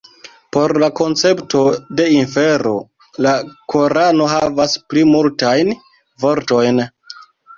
Por 0.55 0.71
la 0.83 0.87
koncepto 0.99 1.59
de 1.99 2.05
infero 2.13 2.71
la 3.25 3.35
korano 3.73 4.29
havas 4.31 4.75
pli 4.93 5.05
multajn 5.11 5.71
vortojn. 6.25 6.83